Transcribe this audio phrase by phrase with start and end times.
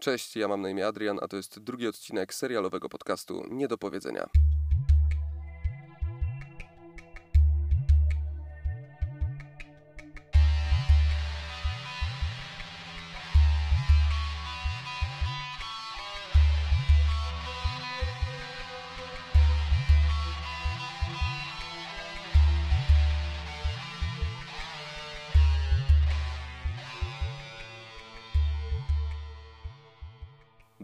[0.00, 3.78] Cześć, ja mam na imię Adrian, a to jest drugi odcinek serialowego podcastu Nie do
[3.78, 4.28] powiedzenia.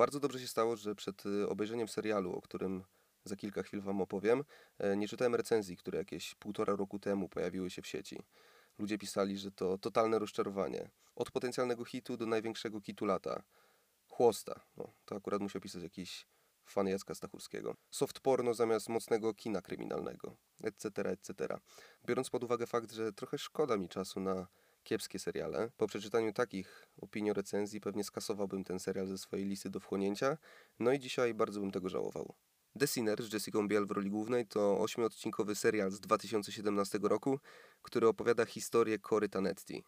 [0.00, 2.84] Bardzo dobrze się stało, że przed y, obejrzeniem serialu, o którym
[3.24, 4.44] za kilka chwil Wam opowiem,
[4.78, 8.22] e, nie czytałem recenzji, które jakieś półtora roku temu pojawiły się w sieci.
[8.78, 10.90] Ludzie pisali, że to totalne rozczarowanie.
[11.14, 13.42] Od potencjalnego hitu do największego kitu lata.
[14.08, 14.60] Chłosta.
[14.76, 16.26] No, to akurat musiał pisać jakiś
[16.64, 17.76] fan Jacka Stachurskiego.
[17.90, 21.58] Soft porno zamiast mocnego kina kryminalnego, etc., etc.
[22.06, 24.46] Biorąc pod uwagę fakt, że trochę szkoda mi czasu na
[24.90, 25.70] kiepskie seriale.
[25.76, 30.38] Po przeczytaniu takich opinio-recenzji pewnie skasowałbym ten serial ze swojej listy do wchłonięcia,
[30.78, 32.34] no i dzisiaj bardzo bym tego żałował.
[32.78, 37.38] The Sinner z Jessica Biel w roli głównej to ośmiodcinkowy serial z 2017 roku,
[37.82, 39.84] który opowiada historię Cory Tanetti.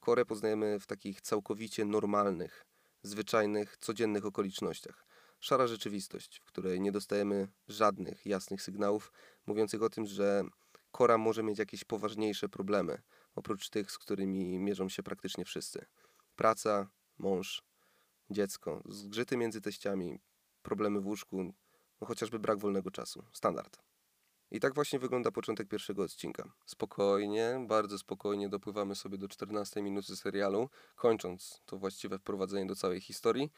[0.00, 2.64] Korę poznajemy w takich całkowicie normalnych,
[3.02, 5.06] zwyczajnych, codziennych okolicznościach.
[5.40, 9.12] Szara rzeczywistość, w której nie dostajemy żadnych jasnych sygnałów
[9.46, 10.44] mówiących o tym, że
[10.90, 13.02] Kora może mieć jakieś poważniejsze problemy,
[13.38, 15.86] oprócz tych, z którymi mierzą się praktycznie wszyscy.
[16.36, 17.62] Praca, mąż,
[18.30, 20.20] dziecko, zgrzyty między teściami,
[20.62, 21.54] problemy w łóżku,
[22.00, 23.24] no chociażby brak wolnego czasu.
[23.32, 23.78] Standard.
[24.50, 26.52] I tak właśnie wygląda początek pierwszego odcinka.
[26.66, 33.00] Spokojnie, bardzo spokojnie dopływamy sobie do 14 minuty serialu, kończąc to właściwe wprowadzenie do całej
[33.00, 33.50] historii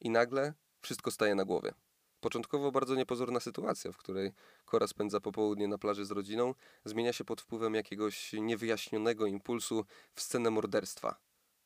[0.00, 1.74] i nagle wszystko staje na głowie.
[2.20, 4.32] Początkowo bardzo niepozorna sytuacja, w której
[4.64, 10.20] Kora spędza popołudnie na plaży z rodziną, zmienia się pod wpływem jakiegoś niewyjaśnionego impulsu w
[10.20, 11.18] scenę morderstwa.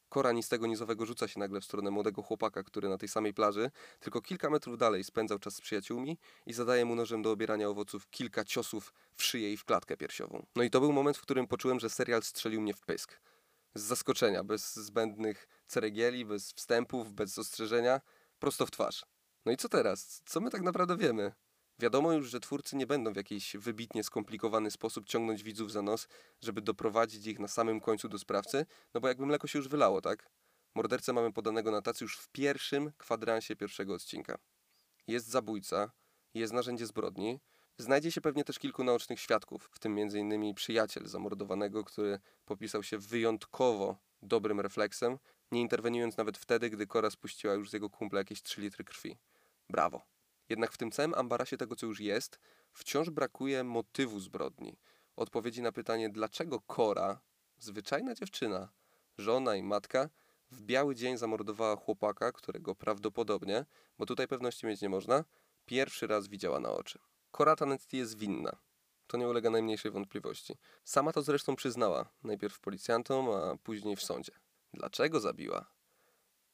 [0.09, 3.09] Kora ni z tego nizowego rzuca się nagle w stronę młodego chłopaka, który na tej
[3.09, 7.31] samej plaży, tylko kilka metrów dalej spędzał czas z przyjaciółmi i zadaje mu nożem do
[7.31, 10.47] obierania owoców kilka ciosów w szyję i w klatkę piersiową.
[10.57, 13.21] No i to był moment, w którym poczułem, że serial strzelił mnie w pysk.
[13.75, 18.01] Z zaskoczenia, bez zbędnych ceregieli, bez wstępów, bez ostrzeżenia,
[18.39, 19.12] prosto w twarz.
[19.47, 20.23] No i co teraz?
[20.27, 21.33] Co my tak naprawdę wiemy?
[21.79, 26.09] Wiadomo już, że twórcy nie będą w jakiś wybitnie skomplikowany sposób ciągnąć widzów za nos,
[26.41, 30.01] żeby doprowadzić ich na samym końcu do sprawcy, no bo jakby mleko się już wylało,
[30.01, 30.31] tak?
[30.75, 34.39] Mordercę mamy podanego na tacy już w pierwszym kwadransie pierwszego odcinka.
[35.07, 35.91] Jest zabójca,
[36.35, 37.41] jest narzędzie zbrodni,
[37.79, 40.55] znajdzie się pewnie też kilku naocznych świadków, w tym m.in.
[40.55, 45.19] przyjaciel zamordowanego, który popisał się wyjątkowo dobrym refleksem,
[45.53, 49.17] nie interweniując nawet wtedy, gdy Kora spuściła już z jego kumpla jakieś 3 litry krwi.
[49.73, 50.03] Brawo.
[50.49, 52.39] Jednak w tym całym ambarasie tego, co już jest,
[52.73, 54.77] wciąż brakuje motywu zbrodni.
[55.17, 57.21] Odpowiedzi na pytanie, dlaczego Kora,
[57.59, 58.73] zwyczajna dziewczyna,
[59.19, 60.09] żona i matka,
[60.51, 63.65] w biały dzień zamordowała chłopaka, którego prawdopodobnie,
[63.99, 65.25] bo tutaj pewności mieć nie można,
[65.67, 66.99] pierwszy raz widziała na oczy.
[67.31, 68.57] Kora Tanetti jest winna.
[69.07, 70.57] To nie ulega najmniejszej wątpliwości.
[70.85, 74.33] Sama to zresztą przyznała, najpierw policjantom, a później w sądzie.
[74.75, 75.67] Dlaczego zabiła?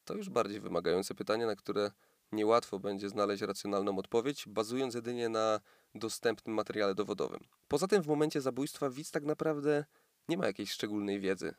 [0.05, 1.91] To już bardziej wymagające pytanie, na które
[2.31, 5.59] niełatwo będzie znaleźć racjonalną odpowiedź, bazując jedynie na
[5.95, 7.39] dostępnym materiale dowodowym.
[7.67, 9.85] Poza tym w momencie zabójstwa widz tak naprawdę
[10.29, 11.53] nie ma jakiejś szczególnej wiedzy.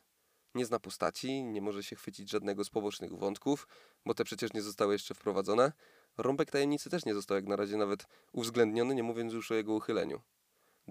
[0.55, 3.67] Nie zna postaci, nie może się chwycić żadnego z pobocznych wątków,
[4.05, 5.71] bo te przecież nie zostały jeszcze wprowadzone.
[6.17, 9.73] Rąbek tajemnicy też nie został jak na razie nawet uwzględniony, nie mówiąc już o jego
[9.73, 10.21] uchyleniu.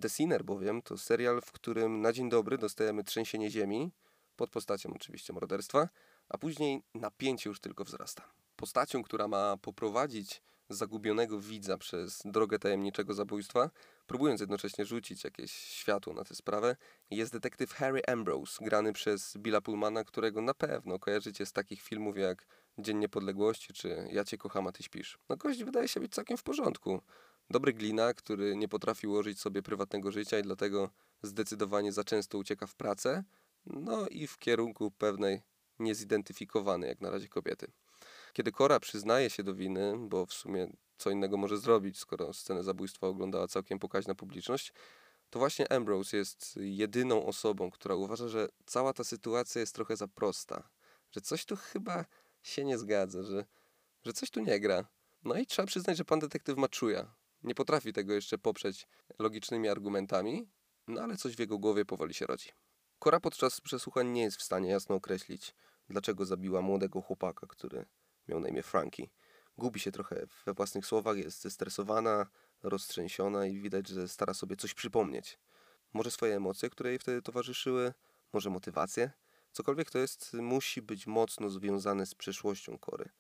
[0.00, 3.92] The Sinner bowiem to serial, w którym na dzień dobry dostajemy trzęsienie ziemi,
[4.36, 5.88] pod postacią oczywiście morderstwa,
[6.28, 13.14] a później napięcie już tylko wzrasta postacią, która ma poprowadzić zagubionego widza przez drogę tajemniczego
[13.14, 13.70] zabójstwa,
[14.06, 16.76] próbując jednocześnie rzucić jakieś światło na tę sprawę,
[17.10, 22.18] jest detektyw Harry Ambrose, grany przez Billa Pullmana, którego na pewno kojarzycie z takich filmów
[22.18, 22.46] jak
[22.78, 25.18] Dzień Niepodległości czy Ja Cię kocham, a Ty śpisz.
[25.28, 27.02] No gość wydaje się być całkiem w porządku.
[27.50, 30.90] Dobry glina, który nie potrafi ułożyć sobie prywatnego życia i dlatego
[31.22, 33.24] zdecydowanie za często ucieka w pracę,
[33.66, 35.42] no i w kierunku pewnej
[35.78, 37.72] niezidentyfikowanej jak na razie kobiety.
[38.32, 42.62] Kiedy Kora przyznaje się do winy, bo w sumie co innego może zrobić, skoro scenę
[42.62, 44.72] zabójstwa oglądała całkiem pokaźna publiczność,
[45.30, 50.08] to właśnie Ambrose jest jedyną osobą, która uważa, że cała ta sytuacja jest trochę za
[50.08, 50.68] prosta,
[51.10, 52.04] że coś tu chyba
[52.42, 53.44] się nie zgadza, że,
[54.02, 54.88] że coś tu nie gra.
[55.24, 57.14] No i trzeba przyznać, że pan detektyw ma czuja.
[57.42, 58.86] Nie potrafi tego jeszcze poprzeć
[59.18, 60.48] logicznymi argumentami,
[60.88, 62.48] no ale coś w jego głowie powoli się rodzi.
[62.98, 65.54] Kora podczas przesłuchań nie jest w stanie jasno określić,
[65.88, 67.86] dlaczego zabiła młodego chłopaka, który
[68.30, 69.08] miał na imię Frankie.
[69.58, 72.26] Gubi się trochę we własnych słowach, jest zestresowana,
[72.62, 75.38] roztrzęsiona i widać, że stara sobie coś przypomnieć.
[75.92, 77.92] Może swoje emocje, które jej wtedy towarzyszyły,
[78.32, 79.10] może motywację.
[79.52, 83.10] Cokolwiek to jest, musi być mocno związane z przeszłością Kory.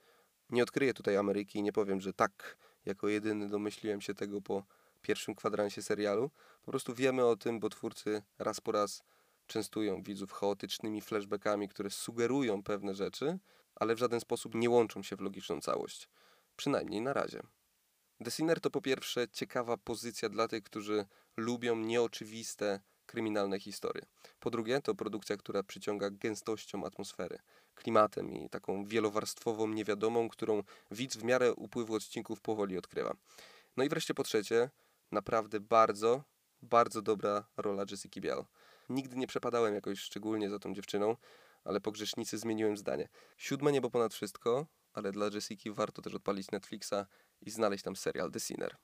[0.50, 4.64] Nie odkryję tutaj Ameryki i nie powiem, że tak, jako jedyny domyśliłem się tego po
[5.02, 6.30] pierwszym kwadransie serialu.
[6.64, 9.02] Po prostu wiemy o tym, bo twórcy raz po raz
[9.46, 13.38] częstują widzów chaotycznymi flashbackami, które sugerują pewne rzeczy,
[13.80, 16.08] ale w żaden sposób nie łączą się w logiczną całość.
[16.56, 17.42] Przynajmniej na razie.
[18.24, 21.06] The Sinner to po pierwsze ciekawa pozycja dla tych, którzy
[21.36, 24.02] lubią nieoczywiste kryminalne historie.
[24.40, 27.38] Po drugie, to produkcja, która przyciąga gęstością atmosfery,
[27.74, 33.16] klimatem i taką wielowarstwową niewiadomą, którą widz w miarę upływu odcinków powoli odkrywa.
[33.76, 34.70] No i wreszcie po trzecie,
[35.12, 36.22] naprawdę bardzo,
[36.62, 38.44] bardzo dobra rola Jessica Biel.
[38.88, 41.16] Nigdy nie przepadałem jakoś szczególnie za tą dziewczyną,
[41.64, 43.08] ale po grzesznicy zmieniłem zdanie.
[43.36, 47.06] Siódme niebo ponad wszystko, ale dla Jessiki warto też odpalić Netflixa
[47.40, 48.76] i znaleźć tam serial The Sinner.